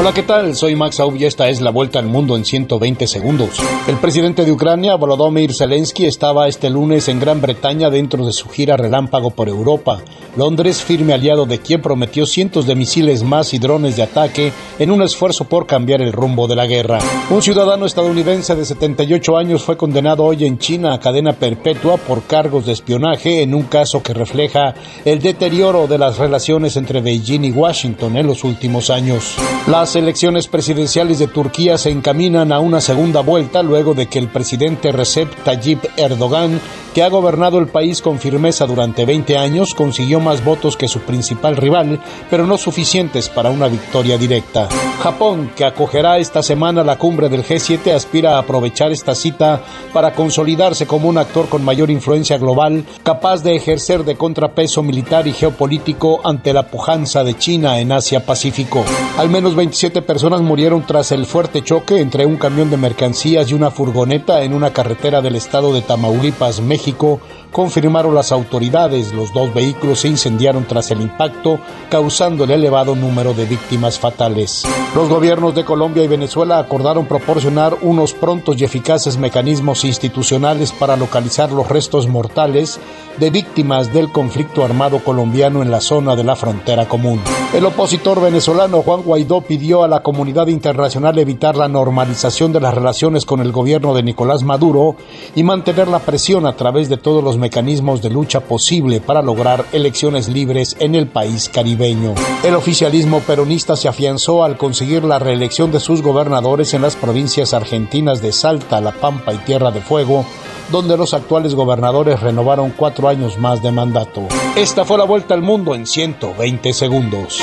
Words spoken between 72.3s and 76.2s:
el elevado número de víctimas fatales. Los gobiernos de Colombia y